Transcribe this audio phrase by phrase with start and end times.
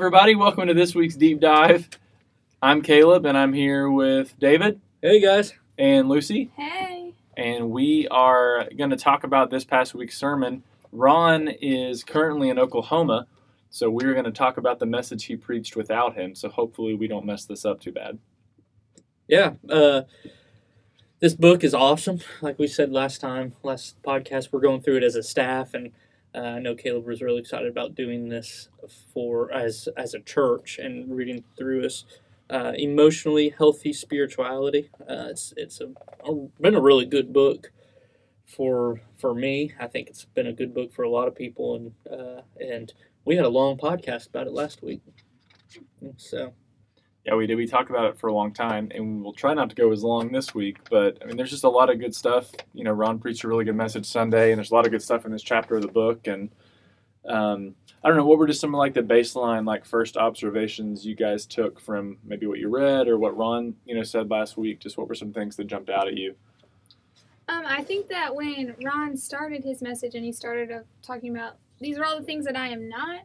[0.00, 0.34] everybody.
[0.34, 1.86] Welcome to this week's deep dive.
[2.62, 5.52] I'm Caleb, and I'm here with David Hey guys.
[5.76, 7.12] and Lucy, Hey.
[7.36, 10.62] and we are going to talk about this past week's sermon.
[10.90, 13.26] Ron is currently in Oklahoma,
[13.68, 16.34] so we're going to talk about the message he preached without him.
[16.34, 18.18] So hopefully, we don't mess this up too bad.
[19.28, 19.52] Yeah.
[19.68, 20.02] Uh,
[21.20, 22.20] this book is awesome.
[22.40, 25.92] Like we said last time, last podcast, we're going through it as a staff, and
[26.34, 28.68] uh, I know Caleb was really excited about doing this
[29.12, 32.04] for as as a church and reading through this
[32.48, 34.90] uh, emotionally healthy spirituality.
[35.00, 35.88] Uh, it's it's a,
[36.24, 37.72] a been a really good book
[38.44, 39.72] for for me.
[39.78, 42.92] I think it's been a good book for a lot of people, and uh, and
[43.24, 45.02] we had a long podcast about it last week.
[46.16, 46.52] So
[47.26, 47.56] Yeah, we did.
[47.56, 50.02] We talked about it for a long time, and we'll try not to go as
[50.02, 50.78] long this week.
[50.88, 52.50] But I mean, there's just a lot of good stuff.
[52.72, 55.02] You know, Ron preached a really good message Sunday, and there's a lot of good
[55.02, 56.26] stuff in this chapter of the book.
[56.26, 56.50] And
[57.28, 61.14] um, I don't know what were just some like the baseline, like first observations you
[61.14, 64.80] guys took from maybe what you read or what Ron, you know, said last week.
[64.80, 66.34] Just what were some things that jumped out at you?
[67.48, 71.56] Um, I think that when Ron started his message and he started uh, talking about
[71.80, 73.22] these are all the things that I am not,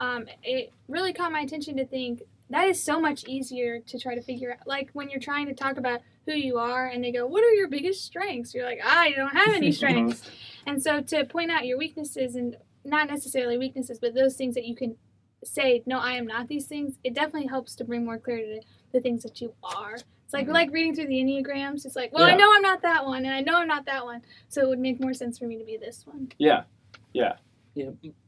[0.00, 4.14] um, it really caught my attention to think that is so much easier to try
[4.14, 4.66] to figure out.
[4.66, 7.52] Like when you're trying to talk about who you are and they go, What are
[7.54, 8.54] your biggest strengths?
[8.54, 10.22] You're like, I don't have any strengths.
[10.66, 14.64] and so to point out your weaknesses and not necessarily weaknesses, but those things that
[14.64, 14.96] you can
[15.44, 18.66] say, No, I am not these things, it definitely helps to bring more clarity to
[18.92, 19.94] the things that you are.
[19.94, 20.52] It's like Mhm.
[20.54, 21.84] like reading through the enneagrams.
[21.86, 22.34] It's like, well, Yeah.
[22.34, 24.68] I know I'm not that one, and I know I'm not that one, so it
[24.68, 26.32] would make more sense for me to be this one.
[26.38, 26.64] Yeah,
[27.12, 27.34] yeah,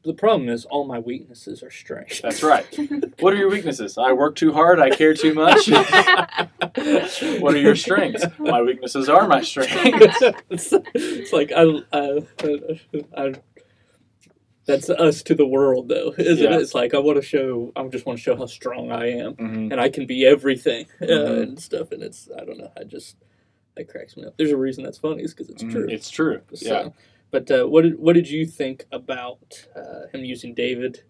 [0.05, 2.21] the problem is all my weaknesses are strengths.
[2.21, 2.67] that's right.
[3.21, 3.97] what are your weaknesses?
[3.97, 4.79] I work too hard.
[4.79, 5.69] I care too much.
[5.71, 8.25] what are your strengths?
[8.39, 9.73] My weaknesses are my strengths.
[10.51, 12.81] it's, it's like I, I,
[13.17, 13.35] I,
[14.67, 16.57] that's us to the world, though, isn't Yeah.
[16.59, 16.61] it?
[16.62, 19.35] It's like I want to show, I just want to show how strong I am,
[19.35, 19.73] Mhm.
[19.73, 21.43] and I can be everything uh, Mhm.
[21.43, 21.91] and stuff.
[21.93, 23.17] And it's, I don't know, I just
[23.77, 24.34] that cracks me up.
[24.37, 25.71] There's a reason that's funny, is because it's Mhm.
[25.72, 25.87] true.
[25.89, 26.41] It's true.
[26.53, 26.89] So, Yeah.
[27.31, 31.03] But uh, what did what did you think about uh, him using David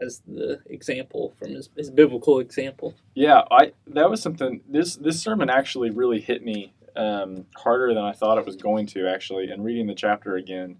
[0.00, 2.94] as the example from his, his biblical example?
[3.14, 4.60] Yeah, I that was something.
[4.68, 8.86] This this sermon actually really hit me um, harder than I thought it was going
[8.88, 9.08] to.
[9.08, 10.78] Actually, and reading the chapter again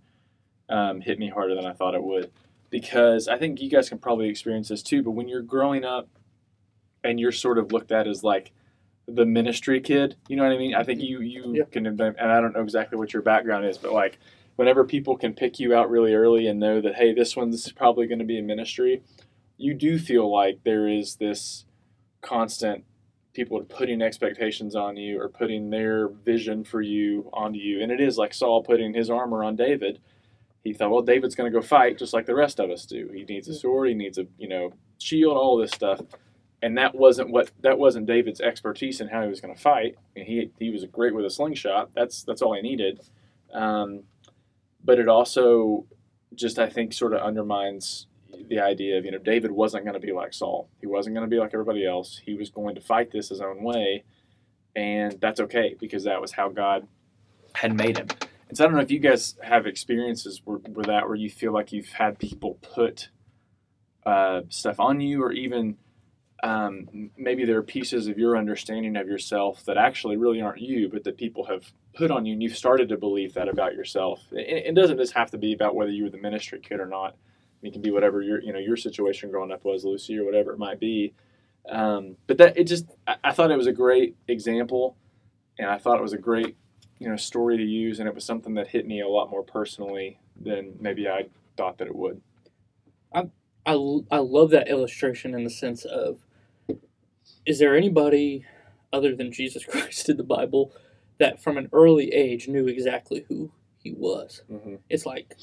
[0.69, 2.31] um, hit me harder than I thought it would,
[2.70, 5.02] because I think you guys can probably experience this too.
[5.02, 6.08] But when you're growing up,
[7.04, 8.50] and you're sort of looked at as like
[9.06, 10.75] the ministry kid, you know what I mean?
[10.75, 11.64] I think you you Yeah.
[11.70, 14.19] can, and I don't know exactly what your background is, but like
[14.56, 18.06] whenever people can pick you out really early and know that hey, this one's probably
[18.06, 19.03] going to be a ministry,
[19.56, 21.65] you do feel like there is this
[22.20, 22.84] constant
[23.34, 27.82] people are putting expectations on you or putting their vision for you onto you.
[27.82, 30.00] And it is like Saul putting his armor on David.
[30.62, 33.10] He thought, well, David's going to go fight just like the rest of us do.
[33.12, 36.00] He needs a sword, he needs a you know shield, all this stuff.
[36.62, 39.97] And that wasn't what that wasn't David's expertise in how he was going to fight.
[40.16, 41.91] And he he was great with a slingshot.
[41.94, 43.00] That's that's all he needed.
[43.53, 44.04] Um,
[44.84, 45.86] but it also
[46.34, 48.06] just I think sort of undermines
[48.48, 50.68] the idea of you know David wasn't going to be like Saul.
[50.80, 52.20] He wasn't going to be like everybody else.
[52.24, 54.04] He was going to fight this his own way,
[54.76, 56.86] and that's okay because that was how God
[57.54, 58.08] had made him.
[58.48, 61.52] And so I don't know if you guys have experiences with that where you feel
[61.52, 63.08] like you've had people put
[64.04, 65.76] uh, stuff on you, or even
[66.44, 70.91] um, maybe there are pieces of your understanding of yourself that actually really aren't you,
[70.91, 74.22] but that people have put on you, and you've started to believe that about yourself.
[74.31, 77.16] It, doesn't just have to be about whether you were the ministry kid or not.
[77.62, 80.53] It can be whatever your you know your situation growing up was, Lucy, or whatever
[80.53, 81.15] it might be.
[81.66, 84.99] Um, but that it just I, I thought it was a great example,
[85.59, 86.59] and I thought it was a great
[86.99, 89.43] you know story to use, and it was something that hit me a lot more
[89.43, 92.21] personally than maybe I thought that it would.
[93.15, 93.31] I
[93.65, 93.72] I,
[94.11, 96.19] I love that illustration in the sense of
[97.47, 98.44] is there anybody
[98.93, 100.72] other than Jesus Christ in the Bible
[101.19, 104.43] that from an early age knew exactly who he was?
[104.50, 104.77] Mm-hmm.
[104.88, 105.37] It's like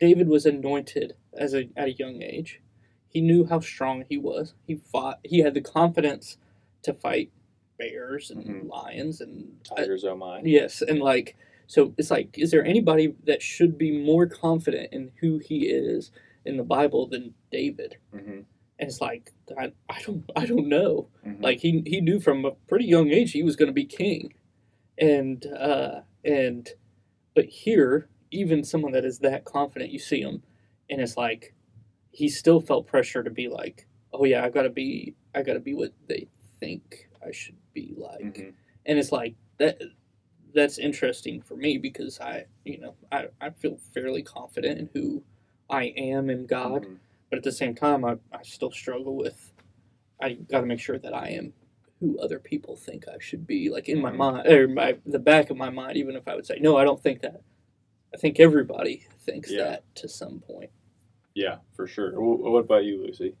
[0.00, 2.60] David was anointed as a at a young age.
[3.08, 4.54] He knew how strong he was.
[4.66, 5.20] He fought.
[5.24, 6.36] He had the confidence
[6.82, 7.30] to fight
[7.78, 8.68] bears and Mhm.
[8.68, 10.40] lions and Tigers, oh my!
[10.44, 11.36] Yes, and like
[11.66, 16.10] so it's like is there anybody that should be more confident in who he is
[16.44, 17.96] in the Bible than David?
[18.14, 18.40] Mm-hmm.
[18.78, 21.08] And it's like I, I don't I don't know.
[21.26, 21.42] Mm-hmm.
[21.42, 24.34] Like he he knew from a pretty young age he was going to be king.
[24.98, 26.68] And uh and
[27.34, 30.42] but here even someone that is that confident you see him
[30.90, 31.54] and it's like
[32.10, 35.52] he still felt pressure to be like oh yeah I got to be I got
[35.54, 36.28] to be what they
[36.60, 38.54] think I should be like Mhm.
[38.86, 39.80] and it's like that
[40.54, 45.22] that's interesting for me because I you know I, I feel fairly confident in who
[45.70, 46.96] I am in God Mhm.
[47.30, 49.52] But at the same time, I, I still struggle with.
[50.20, 51.52] I got to make sure that I am
[52.00, 54.16] who other people think I should be, like in my Mhm.
[54.16, 55.96] mind or my the back of my mind.
[55.96, 57.42] Even if I would say no, I don't think that.
[58.14, 59.64] I think everybody thinks Yeah.
[59.64, 60.70] that to some point.
[61.34, 62.18] Yeah, for sure.
[62.20, 63.34] What about you, Lucy?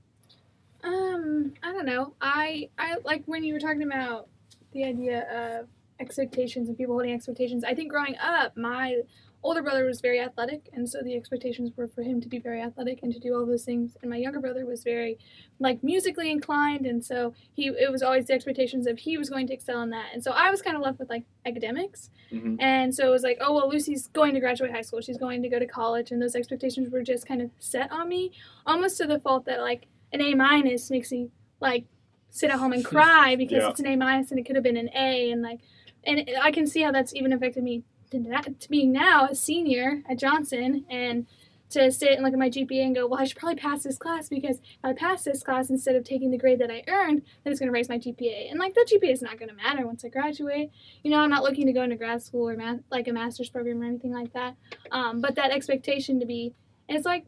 [0.82, 2.14] Um, I don't know.
[2.20, 4.28] I I like when you were talking about
[4.72, 5.68] the idea of
[5.98, 7.64] expectations and people holding expectations.
[7.64, 9.00] I think growing up, my
[9.42, 12.60] older brother was very athletic, and so the expectations were for him to be very
[12.60, 13.96] athletic and to do all those things.
[14.02, 15.18] And my younger brother was very
[15.60, 19.46] like musically inclined, and so he it was always the expectations of he was going
[19.46, 20.06] to excel in that.
[20.12, 22.56] And so I was kind of left with like academics, Mhm.
[22.60, 25.42] and so it was like, oh well, Lucy's going to graduate high school, she's going
[25.42, 28.32] to go to college, and those expectations were just kind of set on me,
[28.66, 31.30] almost to the fault that like an A minus makes me
[31.60, 31.84] like
[32.30, 33.70] sit at home and cry because Yeah.
[33.70, 35.60] it's an A minus and it could have been an A and like
[36.04, 37.82] and I can see how that's even affected me
[38.24, 41.26] to, that, to being now a senior at Johnson and
[41.68, 43.98] to sit and look at my GPA and go, well, I should probably pass this
[43.98, 47.22] class because if I pass this class instead of taking the grade that I earned,
[47.42, 48.50] then it's going to raise my GPA.
[48.50, 50.70] And like that GPA is not going to matter once I graduate.
[51.02, 53.48] You know, I'm not looking to go into grad school or math, like a master's
[53.48, 54.54] program or anything like that.
[54.92, 56.54] Um, but that expectation to be,
[56.88, 57.26] and it's like,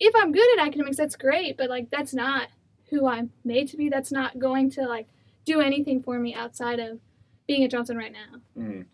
[0.00, 2.48] if I'm good at academics, that's great, but like that's not
[2.90, 3.88] who I'm made to be.
[3.88, 5.06] That's not going to like
[5.44, 6.98] do anything for me outside of
[7.46, 8.40] being at Johnson right now.
[8.58, 8.86] Mm.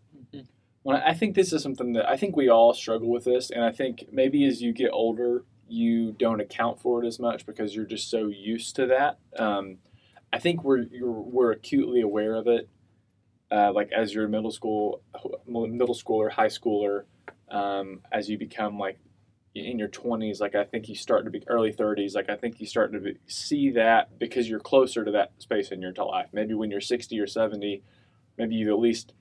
[0.82, 3.62] Well, I think this is something that I think we all struggle with this, and
[3.65, 7.75] I think maybe as you get older, you don't account for it as much because
[7.75, 9.19] you're just so used to that.
[9.38, 9.79] Um,
[10.32, 12.69] I think we're we're acutely aware of it,
[13.50, 15.03] uh, like as you're middle school,
[15.47, 17.05] middle schooler, high schooler,
[17.50, 18.99] um, as you become like
[19.55, 22.61] in your 20s like i think you start to be early 30s like i think
[22.61, 26.29] you start to be, see that because you're closer to that space in your life
[26.33, 27.83] maybe when you're 60 or 70
[28.38, 29.12] maybe you've at least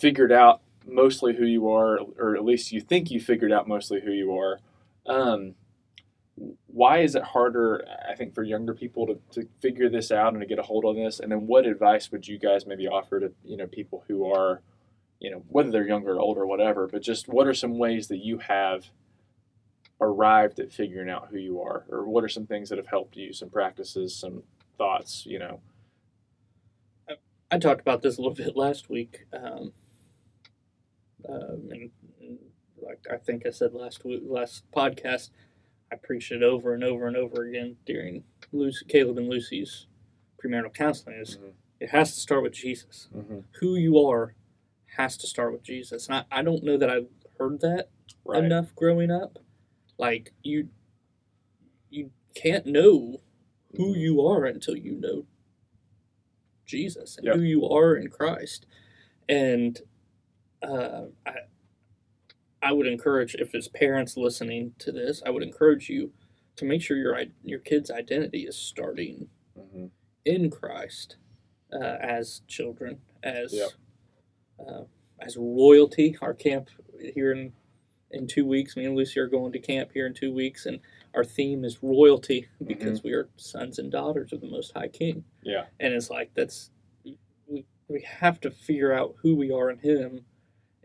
[0.00, 4.00] figured out mostly who you are or at least you think you figured out mostly
[4.00, 4.58] who you are.
[5.06, 5.54] Um,
[6.66, 10.40] why is it harder i think for younger people to, to figure this out and
[10.40, 11.20] to get a hold on this?
[11.20, 14.62] And then what advice would you guys maybe offer to you know people who are
[15.18, 18.08] you know whether they're younger or older or whatever but just what are some ways
[18.08, 18.90] that you have
[20.00, 21.84] arrived at figuring out who you are?
[21.90, 24.42] Or what are some things that have helped you some practices some
[24.78, 25.60] thoughts you know?
[27.50, 29.26] I talked about this a little bit last week.
[29.32, 29.72] Um,
[31.28, 31.90] um, and,
[32.20, 32.38] and
[32.80, 35.30] like I think I said last week, last podcast,
[35.92, 39.86] I preached it over and over and over again during Lucy, Caleb and Lucy's
[40.42, 41.16] premarital counseling.
[41.20, 41.52] Is Mhm.
[41.80, 43.08] it has to start with Jesus.
[43.14, 43.40] mm-hmm.
[43.60, 44.34] Who you are
[44.96, 46.08] has to start with Jesus.
[46.08, 47.08] And I, I don't know that I've
[47.38, 47.90] heard that
[48.24, 49.38] right enough growing up.
[49.98, 50.68] Like you,
[51.90, 53.20] you can't know
[53.76, 53.98] who Mhm.
[54.00, 55.26] you are until you know
[56.66, 57.36] Jesus and Yep.
[57.36, 58.66] who you are in Christ.
[59.28, 59.80] And
[60.62, 61.32] uh, I,
[62.62, 66.12] I would encourage if there's parents listening to this, I would encourage you
[66.56, 69.86] to make sure your your kid's identity is starting hmm
[70.26, 71.16] in Christ
[71.72, 73.68] uh, as children, as Yep.
[74.68, 74.82] uh,
[75.20, 76.16] as royalty.
[76.20, 76.68] Our camp
[77.14, 77.52] here in
[78.10, 80.80] in two weeks, me and Lucy are going to camp here in two weeks, and
[81.14, 85.24] our theme is royalty because we are sons and daughters of the Most High King.
[85.42, 85.66] Yeah.
[85.78, 86.70] and it's like that's
[87.46, 90.20] we we have to figure out who we are in Him,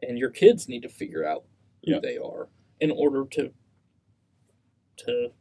[0.02, 1.46] and your kids need to figure out
[1.86, 2.00] who Yeah.
[2.00, 2.50] they are
[2.80, 3.54] in order to
[4.98, 5.32] to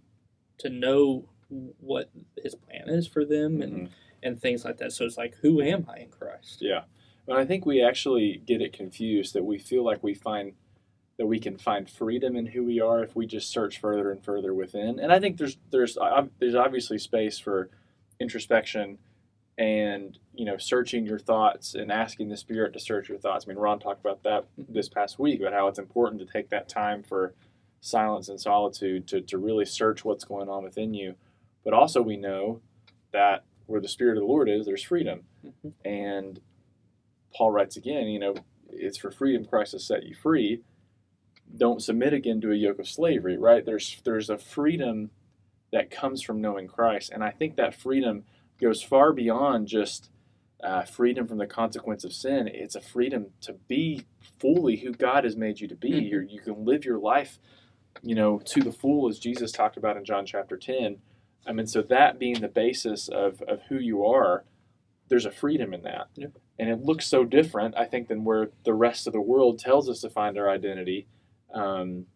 [0.59, 2.11] to know what
[2.43, 3.91] His plan is for them and Mhm.
[4.23, 4.93] and things like that.
[4.93, 6.63] So it's like, who am I in Christ?
[6.63, 6.85] Yeah.
[7.27, 10.55] But I think we actually get it confused that we feel like we find
[11.17, 14.25] that we can find freedom in who we are if we just search further and
[14.25, 14.99] further within.
[14.99, 15.97] And I think there's there's
[16.39, 17.71] there's obviously space for
[18.21, 18.99] introspection
[19.59, 23.45] and you know searching your thoughts and asking the spirit to search your thoughts.
[23.47, 26.51] I mean, Ron talked about that this past week about how it's important to take
[26.51, 27.35] that time for
[27.81, 31.15] silence and solitude to, to really search what's going on within you.
[31.65, 32.61] But also we know
[33.13, 35.23] that where the spirit of the Lord is, there's freedom.
[35.45, 35.73] Mhm.
[35.85, 36.41] And
[37.35, 38.35] Paul writes again, you know,
[38.71, 40.63] it's for freedom Christ has set you free.
[41.57, 43.65] Don't submit again to a yoke of slavery, right?
[43.65, 45.11] There's there's a freedom
[45.73, 48.25] that comes from knowing Christ, and I think that freedom
[48.65, 50.11] goes far beyond just
[50.63, 52.49] uh, freedom from the consequence of sin.
[52.49, 54.07] It's a freedom to be
[54.41, 55.93] fully who God has made you to be.
[55.93, 56.11] Mhm.
[56.11, 57.39] You're, you can live your life,
[58.03, 60.97] you know, to the full, as Jesus talked about in John chapter ten.
[61.47, 64.45] I mean, so that being the basis of, of who you are,
[65.09, 66.09] there's a freedom in that.
[66.15, 66.29] Yeah.
[66.59, 69.91] And it looks so different, I think, than where the rest of the world tells
[69.91, 71.07] us to find our identity.
[71.53, 72.07] Um,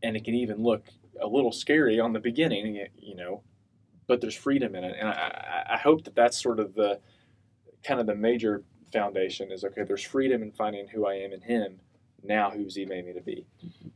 [0.00, 0.84] and it can even look
[1.20, 3.42] a little scary on the beginning, you know,
[4.06, 4.96] but there's freedom in it.
[4.98, 7.00] And I, I hope that that's sort of the
[7.82, 11.40] kind of the major foundation is okay, there's freedom in finding who I am in
[11.40, 11.80] Him.
[12.22, 13.46] Now, who's He made me to be?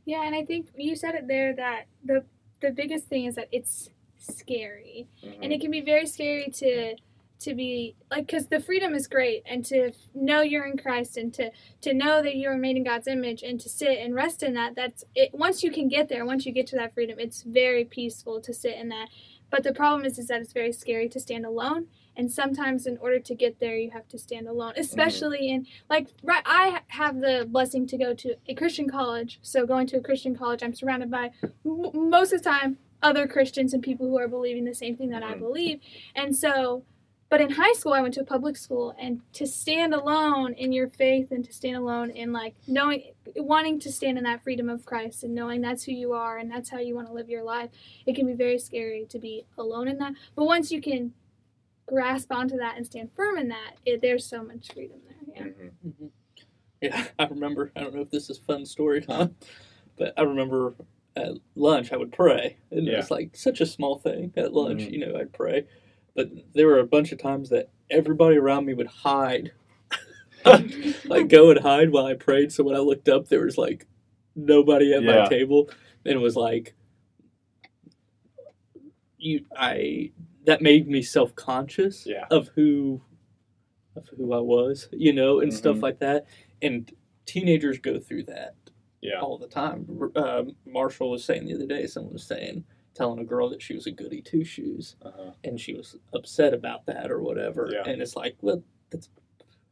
[0.05, 2.23] Yeah, and I think you said it there that the
[2.61, 5.39] the biggest thing is that it's scary, Mhm.
[5.41, 6.95] and it can be very scary to
[7.41, 11.33] to be like because the freedom is great and to know you're in christ and
[11.33, 14.53] to to know that you're made in god's image and to sit and rest in
[14.53, 17.41] that that's it once you can get there once you get to that freedom it's
[17.43, 19.07] very peaceful to sit in that
[19.49, 22.97] but the problem is is that it's very scary to stand alone and sometimes in
[22.97, 27.21] order to get there you have to stand alone especially in like right i have
[27.21, 30.75] the blessing to go to a christian college so going to a christian college i'm
[30.75, 31.31] surrounded by
[31.65, 35.09] m- most of the time other christians and people who are believing the same thing
[35.09, 35.39] that i Mhm.
[35.39, 35.79] believe
[36.15, 36.83] and so
[37.31, 40.71] but in high school i went to a public school and to stand alone in
[40.71, 43.01] your faith and to stand alone in like knowing
[43.37, 46.51] wanting to stand in that freedom of christ and knowing that's who you are and
[46.51, 47.69] that's how you want to live your life
[48.05, 51.13] it can be very scary to be alone in that but once you can
[51.87, 55.51] grasp onto that and stand firm in that it, there's so much freedom there yeah
[55.51, 55.71] Mhm.
[55.87, 56.09] Mhm.
[56.81, 57.71] Yeah, I remember.
[57.75, 59.29] I don't know if this is a fun story huh?
[59.97, 60.73] but I remember
[61.15, 64.81] at lunch I would pray, and it was like such a small thing at lunch.
[64.83, 64.91] Mhm.
[64.91, 65.65] You know, I'd pray,
[66.15, 69.51] but there were a bunch of times that everybody around me would hide,
[71.05, 72.51] like go and hide while I prayed.
[72.51, 73.87] So when I looked up, there was like
[74.35, 75.23] nobody at Yeah.
[75.23, 75.69] my table,
[76.05, 76.73] and it was like
[79.17, 79.45] you.
[79.55, 80.11] I
[80.45, 82.25] that made me self conscious Yeah.
[82.31, 83.01] of who
[83.95, 85.81] of who I was, you know, and stuff Mhm.
[85.83, 86.25] like that.
[86.61, 86.89] And
[87.25, 88.55] teenagers go through that
[89.01, 89.19] Yeah.
[89.19, 89.85] all the time.
[90.15, 92.63] Um, Marshall was saying the other day, someone was saying,
[92.93, 95.31] telling a girl that she was a goody two shoes, Uh-huh.
[95.43, 97.69] and she was upset about that or whatever.
[97.71, 97.83] Yeah.
[97.89, 99.09] And it's like, well, that's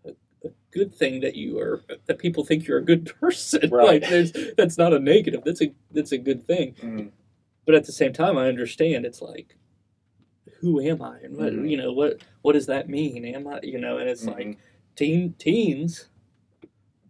[0.06, 0.12] a,
[0.46, 3.70] a good thing that you are that people think you're a good person.
[3.70, 4.02] Right.
[4.02, 5.42] like, there's that's not a negative.
[5.46, 6.76] That's a that's a good thing.
[6.82, 7.12] Mhm.
[7.66, 9.56] But at the same time, I understand it's like.
[10.62, 11.70] Who am I, and what Mhm.
[11.70, 11.94] you know?
[11.94, 13.24] What what does that mean?
[13.24, 13.98] Am I, you know?
[13.98, 14.34] And it's Mhm.
[14.36, 14.58] like
[14.98, 16.10] teen teens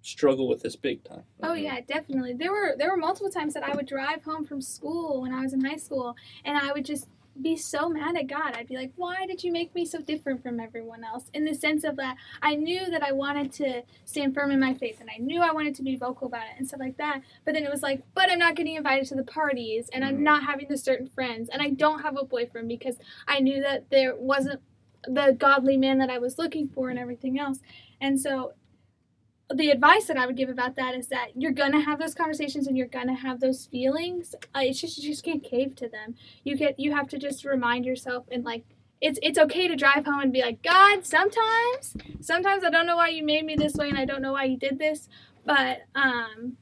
[0.10, 1.24] struggle with this big time.
[1.44, 2.34] Oh yeah, definitely.
[2.34, 5.42] There were there were multiple times that I would drive home from school when I
[5.42, 7.08] was in high school, and I would just
[7.42, 8.54] be so mad at God.
[8.54, 11.54] I'd be like, "Why did you make me so different from everyone else?" In the
[11.54, 15.10] sense of that, I knew that I wanted to stand firm in my faith, and
[15.10, 17.22] I knew I wanted to be vocal about it and stuff like that.
[17.46, 20.04] But then it was like, "But I'm not getting invited to the parties, and.
[20.04, 20.24] I'm mm-hmm.
[20.24, 22.98] not having the certain friends, and I don't have a boyfriend because
[23.28, 24.60] I knew that there wasn't
[25.04, 27.60] the godly man that I was looking for and everything else."
[28.02, 28.54] And so
[29.54, 32.68] the advice that I would give about that is that you're gonna have those conversations
[32.68, 34.36] and you're gonna have those feelings.
[34.56, 36.16] Uh, it's just you just can't cave to them.
[36.44, 38.64] You get you have to just remind yourself and like
[39.02, 41.06] it's it's okay to drive home and be like God.
[41.06, 44.34] Sometimes sometimes I don't know why you made me this way and I don't know
[44.34, 45.10] why you did this,
[45.46, 46.58] but um,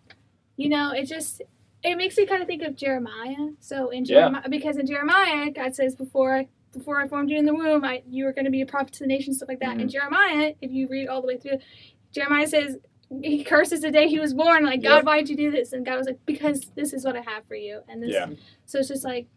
[0.55, 1.41] you know it just
[1.83, 3.49] it makes me kind of think of Jeremiah.
[3.59, 4.19] So in Yeah.
[4.21, 6.35] Jeremiah because in Jeremiah God says before.
[6.37, 8.65] I, Before I formed you in the womb, I, you were going to be a
[8.65, 9.79] prophet to the nation, stuff like that.
[9.81, 11.57] In Jeremiah, if you read all the way through,
[12.11, 12.77] Jeremiah says
[13.21, 14.65] he curses the day he was born.
[14.65, 14.91] Like, Yep.
[14.91, 15.73] God, why did you do this?
[15.73, 17.81] And God was like, because this is what I have for you.
[17.87, 18.29] And this, Yeah.
[18.65, 19.27] so it's just like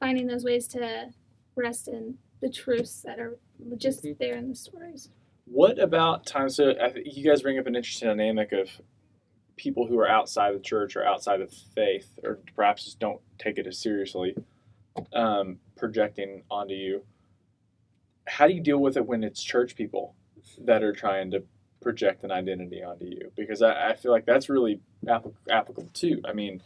[0.00, 1.10] finding those ways to
[1.56, 3.38] rest in the truths that are
[3.76, 4.18] just Mhm.
[4.18, 5.10] there in the stories.
[5.46, 6.56] What about times?
[6.56, 8.70] So I think you guys bring up an interesting dynamic of
[9.56, 13.58] people who are outside the church or outside of faith, or perhaps just don't take
[13.58, 14.36] it as seriously,
[15.12, 17.04] um, projecting onto you.
[18.28, 20.14] How do you deal with it when it's church people
[20.58, 21.42] that are trying to
[21.80, 23.30] project an identity onto you?
[23.36, 26.20] Because I, I feel like that's really applicable too.
[26.24, 26.62] I mean,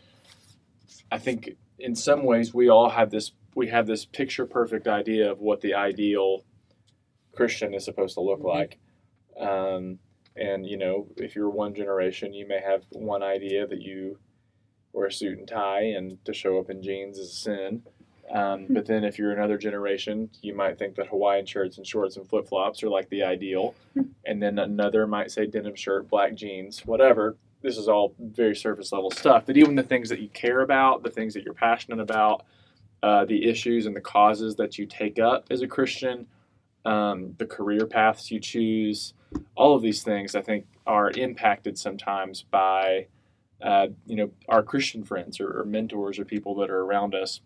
[1.10, 5.30] I think in some ways we all have this we have this picture perfect idea
[5.30, 6.42] of what the ideal
[7.34, 8.48] Christian is supposed to look Mhm.
[8.48, 8.78] like.
[9.36, 9.98] Um,
[10.34, 14.18] and you know, if you're one generation, you may have one idea that you
[14.94, 17.82] wear a suit and tie, and to show up in jeans is a sin.
[18.30, 22.16] Um, but then, if you're another generation, you might think that Hawaiian shirts and shorts
[22.16, 23.74] and flip flops are like the ideal.
[24.24, 27.36] and then another might say denim shirt, black jeans, whatever.
[27.62, 29.44] This is all very surface level stuff.
[29.46, 32.44] But even the things that you care about, the things that you're passionate about,
[33.02, 36.26] uh, the issues and the causes that you take up as a Christian,
[36.84, 39.14] um, the career paths you choose,
[39.54, 43.06] all of these things I think are impacted sometimes by
[43.62, 47.40] uh, you know our Christian friends or, or mentors or people that are around us.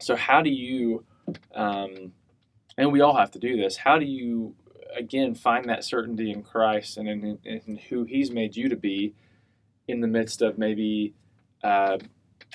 [0.00, 1.04] So how do you,
[1.54, 2.12] um,
[2.76, 3.76] and we all have to do this.
[3.76, 4.54] How do you
[4.96, 8.76] again find that certainty in Christ and in, in, in who He's made you to
[8.76, 9.14] be,
[9.88, 11.14] in the midst of maybe
[11.64, 11.98] uh,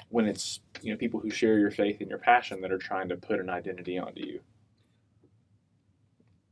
[0.10, 3.10] when it's you know people who share your faith and your passion that are trying
[3.10, 4.40] to put an identity onto you.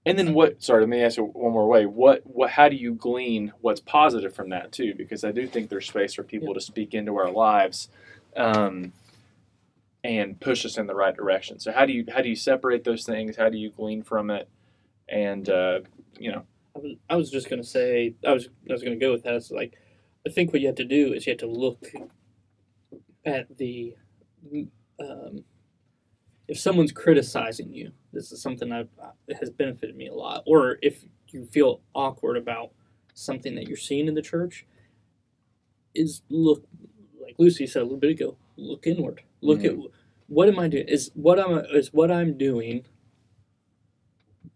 [0.05, 0.63] And then what?
[0.63, 1.85] Sorry, let me ask you one more way.
[1.85, 2.21] What?
[2.25, 2.49] What?
[2.49, 4.95] How do you glean what's positive from that too?
[4.97, 7.87] Because I do think there's space for people to speak into our lives,
[8.35, 8.93] um,
[10.03, 11.59] and push us in the right direction.
[11.59, 13.37] So how do you how do you separate those things?
[13.37, 14.49] How do you glean from it?
[15.07, 15.81] And uh,
[16.17, 16.43] you know,
[16.75, 19.35] I was, I was just gonna say I was I was gonna go with that.
[19.35, 19.77] It's like
[20.25, 21.85] I think what you have to do is you have to look
[23.25, 23.95] at the
[24.99, 25.43] um,
[26.47, 28.89] if someone's criticizing you, this is something that
[29.39, 30.43] has benefited me a lot.
[30.45, 32.71] Or if you feel awkward about
[33.13, 34.65] something that you're seeing in the church,
[35.93, 36.65] is look
[37.21, 38.37] like Lucy said a little bit ago.
[38.57, 39.21] Look inward.
[39.41, 39.75] Look at
[40.27, 40.87] what am I doing?
[40.87, 42.85] Is what I'm is what I'm doing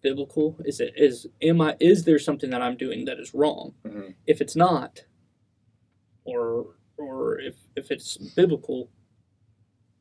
[0.02, 0.56] biblical?
[0.66, 3.74] Is it is am I is there something that I'm doing that is wrong?
[3.86, 4.14] Mhm.
[4.28, 5.06] If it's not,
[6.24, 8.90] or or if if it's biblical,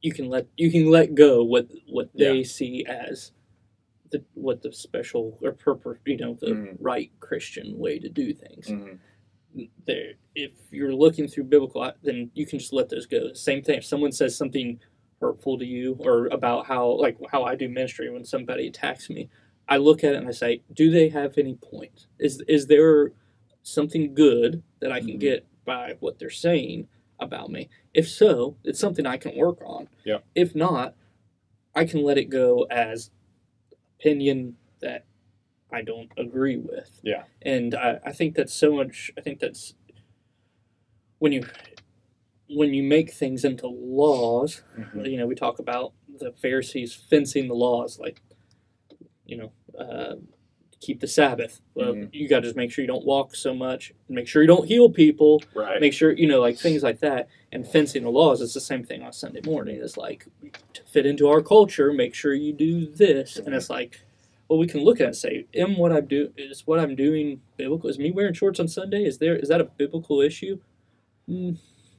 [0.03, 3.33] you can let you can let go what what they see as
[4.11, 6.77] the what the special or purpose you know the Mhm.
[6.79, 8.69] right Christian way to do things.
[8.69, 8.99] Mhm.
[9.87, 13.33] There, if you're looking through biblical, then you can just let those go.
[13.35, 13.79] Same thing.
[13.79, 14.81] If someone says something
[15.21, 19.29] hurtful to you or about how like how I do ministry when somebody attacks me,
[19.69, 22.07] I look at it and I say, do they have any point?
[22.19, 23.13] Is is there
[23.63, 25.21] something good that I can Mhm.
[25.21, 26.89] get by what they're saying
[27.21, 27.69] about me?
[27.95, 29.89] If so, it's something I can work on.
[30.05, 30.19] Yeah.
[30.35, 30.97] If not,
[31.75, 33.11] I can let it go as
[33.99, 35.05] opinion that
[35.75, 37.01] I don't agree with.
[37.03, 37.25] Yeah.
[37.43, 39.75] And I, I think that's so much I think that's
[41.19, 41.43] when you
[42.49, 45.11] when you make things into laws, Mhm.
[45.11, 48.21] you know, we talk about the Pharisees fencing the laws, like,
[49.25, 50.17] you know, uh,
[50.81, 51.63] keep the Sabbath.
[51.75, 52.11] Well, Mhm.
[52.13, 54.69] you got to just make sure you don't walk so much, make sure you don't
[54.69, 55.81] heal people, Right.
[55.81, 57.29] make sure, you know, like things like that.
[57.51, 59.77] And fencing the laws is the same thing on Sunday morning.
[59.83, 60.27] It's like,
[60.75, 63.39] to fit into our culture, make sure you do this.
[63.39, 64.03] And it's like,
[64.49, 66.95] well, we can look at it and say, am what I'm do is what I'm
[66.95, 67.89] doing biblical?
[67.89, 69.05] Is me wearing shorts on Sunday?
[69.05, 70.61] Is there is that a biblical issue?
[71.29, 71.59] Mm,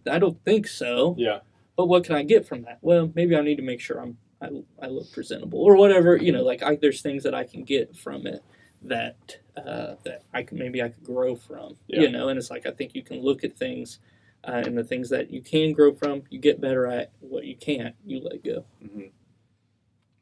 [0.09, 1.15] I don't think so.
[1.17, 1.39] yeah.
[1.75, 2.77] But what can I get from that?
[2.81, 4.49] Well, maybe I need to make sure I'm I,
[4.81, 6.15] I look presentable or whatever.
[6.15, 8.43] You know, like I, there's things that I can get from it
[8.83, 11.77] that uh, that I can maybe I could grow from.
[11.87, 12.01] Yeah.
[12.01, 13.99] You know, and it's like I think you can look at things
[14.43, 17.11] uh, and the things that you can grow from, you get better at.
[17.19, 18.65] What you can't, you let go.
[18.81, 19.07] hmm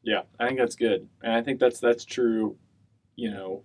[0.04, 2.56] Yeah, I think that's good, and I think that's that's true.
[3.16, 3.62] You know,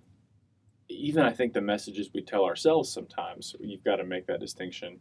[0.88, 5.00] even I think the messages we tell ourselves sometimes you've got to make that distinction.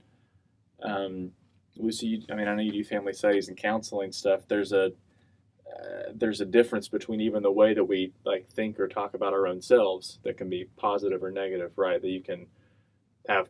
[0.83, 1.31] Um,
[1.77, 4.49] Lucy, you, I mean, I know you do family studies and counseling stuff.
[4.49, 4.87] There's a
[5.73, 9.33] uh, there's a difference between even the way that we like think or talk about
[9.33, 12.03] our own selves that can be positive or negative, right?
[12.03, 12.47] That you can
[13.29, 13.49] have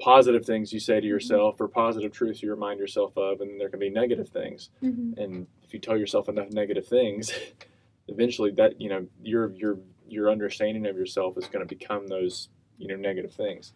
[0.00, 3.68] positive things you say to yourself or positive truths you remind yourself of, and there
[3.70, 5.20] can be negative things Mm-hmm.
[5.20, 7.32] and if you tell yourself enough negative things
[8.08, 9.78] eventually that you know your your
[10.08, 13.72] your understanding of yourself is going to become those you know negative things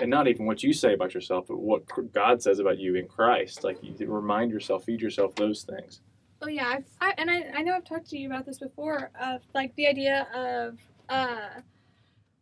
[0.00, 3.06] and not even what you say about yourself but what god says about you in
[3.06, 6.00] christ like you remind yourself feed yourself those things
[6.42, 9.10] Oh yeah, I've, I, and I, I know I've talked to you about this before.
[9.18, 11.60] Of like the idea of uh,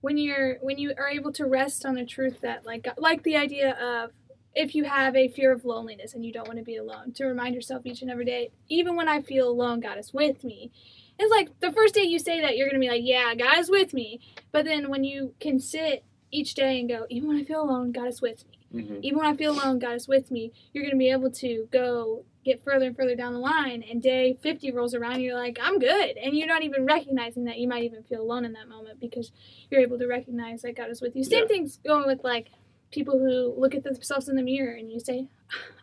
[0.00, 3.36] when you're when you are able to rest on the truth that like like the
[3.36, 4.10] idea of
[4.54, 7.24] if you have a fear of loneliness and you don't want to be alone, to
[7.24, 10.70] remind yourself each and every day, even when I feel alone, God is with me.
[11.18, 13.70] It's like the first day you say that, you're gonna be like, yeah, God is
[13.70, 14.20] with me.
[14.50, 17.92] But then when you can sit each day and go, even when I feel alone,
[17.92, 18.98] God is with me mm-hmm.
[19.02, 20.52] even when I feel alone, God is with me.
[20.72, 24.02] You're going to be able to go get further and further down the line, and
[24.02, 26.16] day 50 rolls around, and you're like, I'm good.
[26.16, 29.30] And you're not even recognizing that you might even feel alone in that moment because
[29.70, 31.22] you're able to recognize that God is with you.
[31.22, 31.46] Same Yeah.
[31.48, 32.48] thing's going with like
[32.92, 35.26] people who look at themselves in the mirror and you say,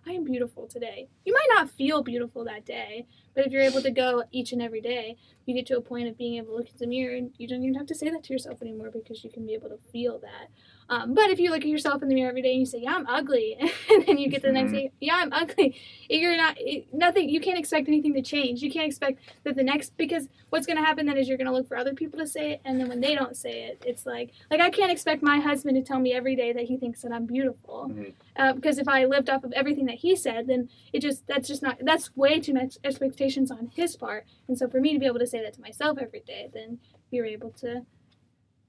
[0.08, 1.10] I am beautiful today.
[1.26, 4.62] You might not feel beautiful that day, but if you're able to go each and
[4.62, 7.16] every day, you get to a point of being able to look at the mirror
[7.16, 9.54] and you don't even have to say that to yourself anymore because you can be
[9.54, 10.50] able to feel that.
[10.90, 12.80] Um, but if you look at yourself in the mirror every day and you say,
[12.82, 13.56] "Yeah, I'm ugly,"
[13.92, 15.76] and then you get the next day, "Yeah, I'm ugly,"
[16.10, 16.58] you're not
[16.92, 17.30] nothing.
[17.30, 18.62] You can't expect anything to change.
[18.64, 21.46] You can't expect that the next because what's going to happen then is you're going
[21.48, 23.84] to look for other people to say it, and then when they don't say it,
[23.86, 26.76] it's like like I can't expect my husband to tell me every day that he
[26.76, 28.14] thinks that I'm beautiful Mhm.
[28.36, 31.48] uh, because if I lived off of everything that he said, then it just that's
[31.48, 34.26] just not that's way too much expectations on his part.
[34.48, 36.80] And so for me to be able to say that to myself every day, then
[37.12, 37.86] you're able to,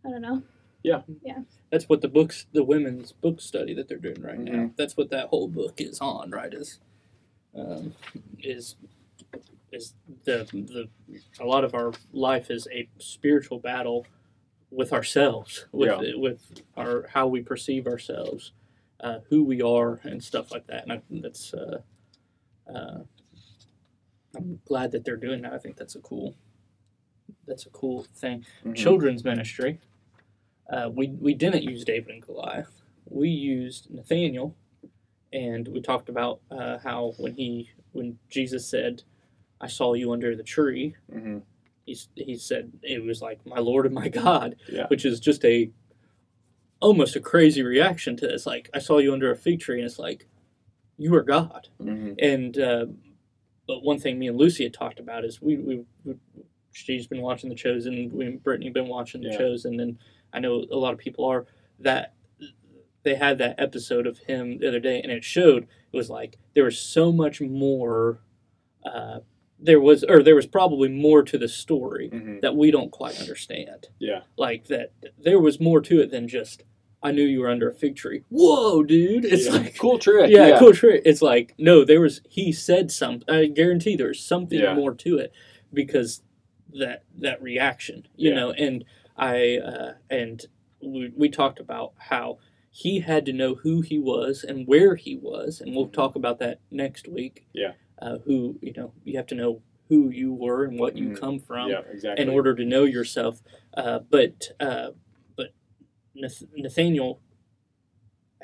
[0.04, 0.42] I don't know.
[1.70, 4.52] That's what the books, the women's book study that they're doing right now.
[4.52, 4.76] Mhm.
[4.76, 6.52] That's what that whole book is on, right?
[6.52, 6.80] Is
[7.54, 7.94] um,
[8.38, 8.76] is
[9.72, 10.88] is the the
[11.40, 14.06] a lot of our life is a spiritual battle
[14.70, 18.52] with ourselves, with with our how we perceive ourselves,
[19.00, 20.84] uh, who we are, and stuff like that.
[20.84, 21.82] And I, that's uh,
[22.72, 23.00] uh,
[24.36, 25.52] I'm glad that they're doing that.
[25.52, 26.34] I think that's a cool
[27.46, 28.74] that's a cool thing Mhm.
[28.76, 29.80] children's ministry,
[30.70, 32.80] uh, we we didn't use David and Goliath.
[33.08, 34.56] We used Nathaniel,
[35.32, 39.02] and we talked about uh, how when he when Jesus said,
[39.60, 41.42] "I saw you under the tree," Mhm.
[41.86, 44.86] he he said it was like my Lord and my God, Yeah.
[44.88, 45.70] which is just a
[46.80, 48.46] almost a crazy reaction to this.
[48.46, 50.26] Like I saw you under a fig tree, and it's like
[50.96, 52.14] you are God Mhm.
[52.18, 52.86] and uh,
[53.66, 56.14] but one thing me and Lucy had talked about is we, we, we
[56.72, 59.38] she's been watching The Chosen, we and Brittany been watching The Yeah.
[59.38, 59.98] Chosen, and
[60.32, 61.46] I know a lot of people are
[61.78, 62.14] that
[63.02, 66.36] they had that episode of him the other day, and it showed it was like
[66.54, 68.20] there was so much more.
[68.84, 69.20] Uh,
[69.62, 73.20] there was, or there was probably more to the story hmm that we don't quite
[73.20, 73.88] understand.
[73.98, 74.20] Yeah.
[74.38, 76.62] Like that, there was more to it than just
[77.02, 78.22] I knew you were under a fig tree.
[78.30, 79.24] Whoa, dude!
[79.26, 79.52] It's Yeah.
[79.52, 80.30] like cool trick.
[80.30, 81.02] yeah, cool trick.
[81.04, 83.28] It's like no, there was he said something.
[83.28, 84.74] I guarantee there's something Yeah.
[84.74, 85.30] more to it
[85.74, 86.22] because
[86.72, 88.36] that that reaction, you Yeah.
[88.36, 88.50] know.
[88.52, 88.84] And
[89.20, 90.44] I uh, and
[90.82, 92.38] we, we talked about how
[92.70, 96.38] he had to know who he was and where he was, and we'll talk about
[96.40, 97.46] that next week.
[97.52, 97.72] Yeah.
[98.00, 101.20] Uh, who you know you have to know who you were and what you Mhm.
[101.20, 102.22] come from Yeah, exactly.
[102.24, 103.42] in order to know yourself.
[103.76, 104.92] Uh, but uh,
[105.36, 105.48] but
[106.14, 107.20] Nath- Nathaniel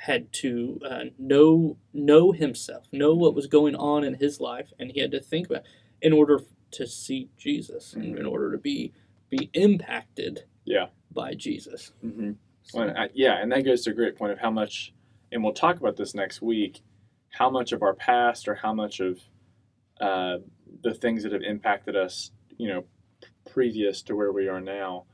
[0.01, 4.93] had to uh, know know himself, know what was going on in his life, and
[4.93, 5.62] he had to think about
[6.03, 6.41] in order
[6.73, 8.21] to see Jesus, and Mhm.
[8.21, 8.93] in order to be
[9.31, 10.87] be impacted Yeah.
[11.12, 11.92] by Jesus.
[12.02, 12.33] hmm
[12.64, 14.92] So, Well, I, yeah, and that goes to a great point of how much,
[15.33, 16.83] and we'll talk about this next week,
[17.31, 19.20] how much of our past or how much of
[20.00, 20.38] uh,
[20.83, 22.85] the things that have impacted us, you know,
[23.50, 25.05] previous to where we are now,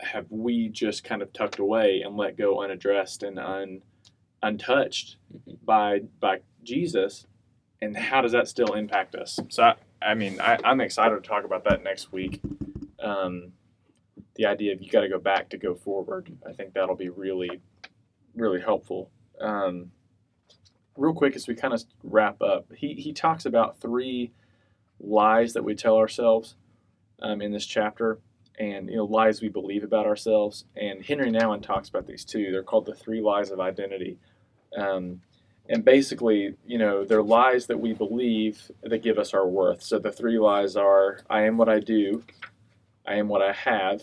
[0.00, 3.82] have we just kind of tucked away and let go unaddressed and un,
[4.42, 5.56] untouched Mhm.
[5.64, 7.26] by by Jesus,
[7.80, 9.40] and how does that still impact us?
[9.48, 12.40] So, I, I mean, I, I'm excited to talk about that next week.
[13.00, 13.52] Um,
[14.36, 16.32] the idea of you got to go back to go forward.
[16.46, 17.60] I think that'll be really,
[18.34, 19.10] really helpful.
[19.40, 19.90] Um,
[20.96, 24.32] real quick, as we kind of wrap up, he he talks about three
[25.00, 26.56] lies that we tell ourselves
[27.20, 28.18] um, in this chapter,
[28.58, 30.64] and you know lies we believe about ourselves.
[30.76, 32.50] And Henri Nouwen talks about these two.
[32.50, 34.18] They're called the three lies of identity.
[34.76, 35.20] Um,
[35.68, 39.82] and basically, you know, they're lies that we believe that give us our worth.
[39.82, 42.22] So the three lies are: I am what I do,
[43.06, 44.02] I am what I have,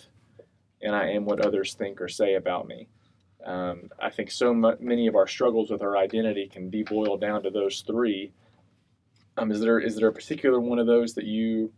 [0.84, 2.88] and I am what others think or say about me.
[3.46, 7.22] Um, I think so mu- many of our struggles with our identity can be boiled
[7.22, 8.32] down to those three.
[9.38, 11.72] Um, is there is there a particular one of those that you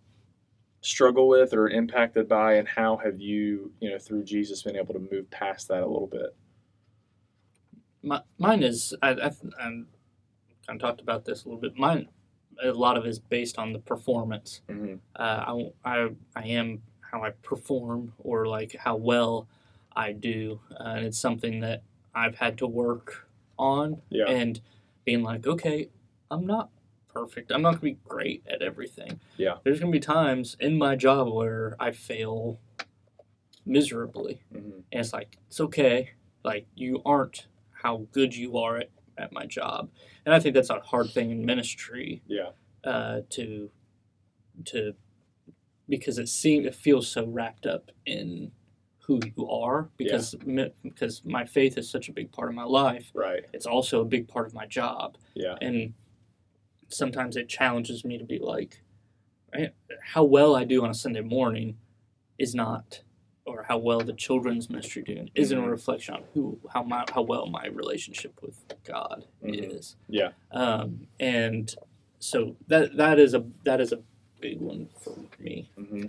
[0.81, 4.93] struggle with or impacted by, and how have you, you know, through Jesus, been able
[4.93, 6.35] to move past that a little bit?
[8.05, 9.87] my, mine is I, I I'm
[10.67, 11.77] kind of talked about this a little bit.
[11.77, 12.07] Mine
[12.63, 14.61] a lot of it is based on the performance.
[14.69, 14.95] Mm-hmm.
[15.17, 19.47] uh, I, I, I am how I perform or like how well
[19.95, 20.59] I do.
[20.71, 24.25] Uh, and it's something that I've had to work on Yeah.
[24.27, 24.59] and
[25.05, 25.89] being like, okay,
[26.31, 26.69] I'm not
[27.13, 27.51] perfect.
[27.51, 29.19] I'm not going to be great at everything.
[29.37, 29.57] Yeah.
[29.63, 32.59] There's going to be times in my job where I fail
[33.65, 34.41] miserably.
[34.53, 34.71] Mm-hmm.
[34.91, 36.11] And it's like, it's okay.
[36.43, 39.89] Like, you aren't how good you are at, at my job.
[40.25, 42.49] And I think that's a hard thing in ministry Yeah.
[42.83, 43.69] uh, to
[44.65, 44.93] to
[45.89, 48.51] because it seems it feels so wrapped up in
[48.99, 52.63] who you are because mi- because my faith is such a big part of my
[52.63, 53.11] life.
[53.13, 53.45] Right.
[53.53, 55.55] It's also a big part of my job, Yeah.
[55.61, 55.93] and
[56.89, 58.81] sometimes it challenges me to be like,
[60.03, 61.77] how well I do on a Sunday morning
[62.37, 63.03] is not,
[63.45, 65.69] or how well the children's ministry doing isn't a Mhm.
[65.71, 69.71] reflection on who how my how well my relationship with God Mhm.
[69.77, 70.31] is Yeah.
[70.51, 71.73] um, and
[72.19, 74.01] so that that is a that is a
[74.45, 75.71] big one for me.
[75.79, 76.05] Mm-hmm.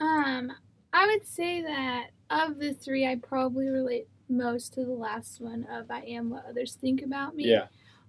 [0.00, 0.52] Um,
[0.92, 5.66] I would say that of the three, I probably relate most to the last one
[5.70, 7.50] of I am what others think about me.
[7.50, 7.66] Yeah.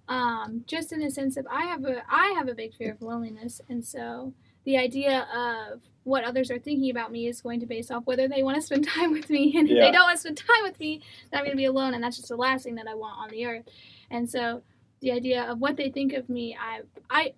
[0.08, 3.02] Um, just in the sense of I have a I have a big fear of
[3.02, 4.32] loneliness, and so
[4.64, 8.28] the idea of what others are thinking about me is going to base off whether
[8.28, 9.86] they want to spend time with me, and if Yeah.
[9.86, 12.02] they don't want to spend time with me, then I'm going to be alone, and
[12.02, 13.64] that's just the last thing that I want on the earth.
[14.10, 14.62] And so
[15.02, 17.34] the idea of what they think of me, I I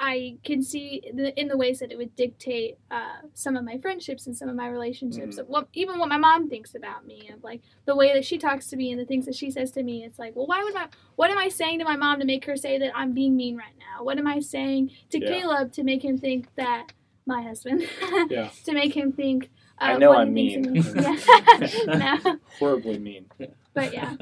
[0.00, 3.78] I can see the, in the ways that it would dictate uh, some of my
[3.78, 5.38] friendships and some of my relationships.
[5.38, 8.36] Of what even what my mom thinks about me, of like the way that she
[8.36, 10.02] talks to me and the things that she says to me.
[10.04, 12.44] It's like, well, why would my what am I saying to my mom to make
[12.46, 14.02] her say that I'm being mean right now?
[14.02, 15.28] What am I saying to Yeah.
[15.28, 16.88] Caleb to make him think that
[17.26, 17.86] my husband?
[18.30, 18.50] Yeah.
[18.64, 19.50] to make him think.
[19.80, 20.72] Uh, I know I'm mean.
[20.72, 20.80] me.
[20.96, 22.18] Yeah.
[22.24, 23.26] no, Horribly mean.
[23.74, 24.16] but yeah.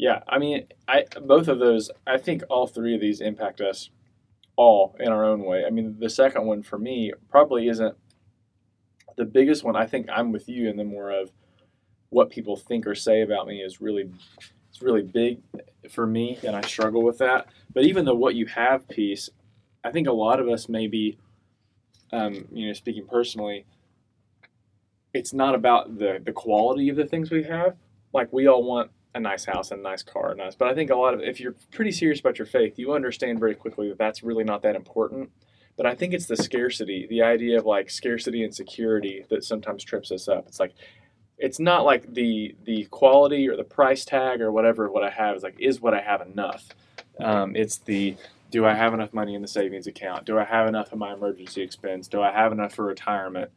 [0.00, 1.90] Yeah, I mean, I both of those.
[2.06, 3.90] I think all three of these impact us
[4.56, 5.64] all in our own way.
[5.66, 7.94] I mean, the second one for me probably isn't
[9.18, 9.76] the biggest one.
[9.76, 11.30] I think I'm with you in the more of
[12.08, 14.10] what people think or say about me is really
[14.70, 15.42] it's really big
[15.90, 17.48] for me, and I struggle with that.
[17.74, 19.28] But even the what you have piece,
[19.84, 21.18] I think a lot of us maybe,
[22.10, 23.66] um, you know, speaking personally,
[25.12, 27.76] it's not about the the quality of the things we have.
[28.14, 30.54] Like we all want a nice house and a nice car, nice.
[30.54, 33.40] But I think a lot of if you're pretty serious about your faith, you understand
[33.40, 35.30] very quickly that that's really not that important.
[35.76, 39.82] But I think it's the scarcity, the idea of like scarcity and security that sometimes
[39.82, 40.46] trips us up.
[40.46, 40.74] It's like
[41.38, 45.36] it's not like the the quality or the price tag or whatever what I have
[45.36, 46.68] is like is what I have enough.
[47.18, 48.16] Um, it's the
[48.50, 50.26] do I have enough money in the savings account?
[50.26, 52.08] Do I have enough in my emergency expense?
[52.08, 53.50] Do I have enough for retirement?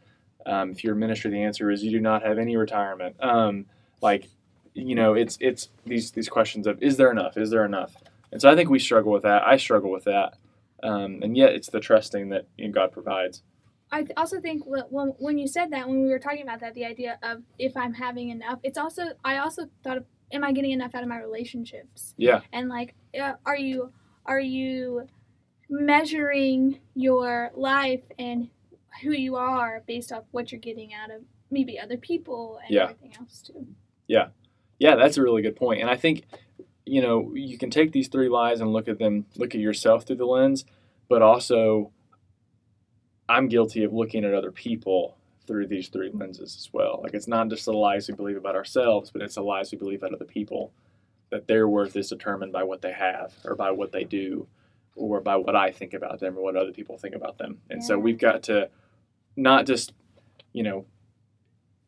[0.45, 3.15] Um, if you're a minister, the answer is you do not have any retirement.
[3.19, 3.65] Um,
[4.01, 4.29] like,
[4.73, 7.37] you know, it's it's these these questions of is there enough?
[7.37, 7.95] Is there enough?
[8.31, 9.43] And so I think we struggle with that.
[9.45, 10.35] I struggle with that,
[10.81, 13.43] um, and yet it's the trusting that you know, God provides.
[13.91, 16.73] I also think wh- when when you said that when we were talking about that
[16.73, 20.51] the idea of if I'm having enough it's also I also thought of am I
[20.51, 23.93] getting enough out of my relationships Yeah, and like uh, are you
[24.25, 25.07] are you
[25.69, 28.49] measuring your life and
[29.01, 32.83] who you are based off what you're getting out of maybe other people and Yeah.
[32.83, 33.67] everything else too
[34.07, 34.27] yeah,
[34.79, 35.81] that's a really good point.
[35.81, 36.23] And I think
[36.85, 40.05] you know you can take these three lies and look at them, look at yourself
[40.05, 40.65] through the lens,
[41.09, 41.91] but also
[43.29, 47.01] I'm guilty of looking at other people through these three lenses as well.
[47.03, 49.77] Like it's not just the lies we believe about ourselves, but it's the lies we
[49.77, 50.71] believe about other people.
[51.29, 54.47] That their worth is determined by what they have, or by what they do,
[54.95, 57.57] or by what I think about them, or what other people think about them.
[57.71, 58.69] And so we've got to
[59.35, 59.93] not just,
[60.51, 60.85] you know,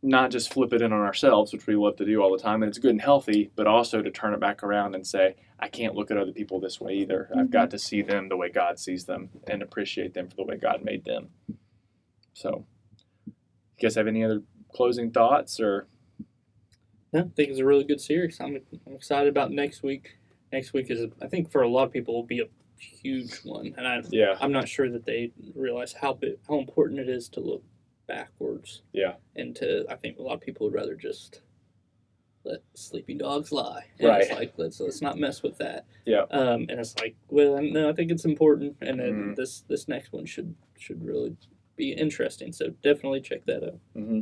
[0.06, 2.62] not just flip it in on ourselves, which we love to do all the time,
[2.62, 5.68] and it's good and healthy, but also to turn it back around and say, I
[5.68, 7.30] can't look at other people this way either.
[7.36, 7.72] I've got mm-hmm.
[7.72, 10.84] to see them the way God sees them and appreciate them for the way God
[10.84, 11.30] made them.
[12.34, 12.66] So,
[13.26, 13.34] you
[13.82, 15.88] guys have any other closing thoughts or?
[17.12, 18.40] Yeah, I think it's a really good series.
[18.40, 20.18] I'm, I'm excited about next week.
[20.54, 23.74] Next week is, I think, for a lot of people, will be a huge one,
[23.76, 27.28] and I, Yeah, I'm not sure that they realize how big, how important it is
[27.30, 27.64] to look
[28.08, 28.82] backwards.
[28.94, 29.16] Yeah.
[29.36, 31.42] And to, I think a lot of people would rather just
[32.44, 33.86] let sleeping dogs lie.
[34.00, 34.38] And It's Right.
[34.40, 35.86] like let's let's not mess with that.
[36.06, 36.26] Yeah.
[36.32, 39.36] Um, and it's like, well, no, I think it's important, and then Mhm.
[39.36, 41.36] this this next one should should really
[41.76, 42.52] be interesting.
[42.54, 43.80] So definitely check that out.
[43.94, 44.22] hmm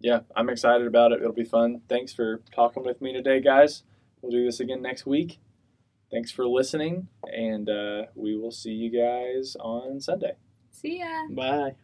[0.00, 1.20] yeah, I'm excited about it.
[1.20, 1.80] It'll be fun.
[1.88, 3.84] Thanks for talking with me today, guys.
[4.20, 5.38] We'll do this again next week.
[6.10, 10.34] Thanks for listening, and uh, we will see you guys on Sunday.
[10.72, 11.76] see ya Bye.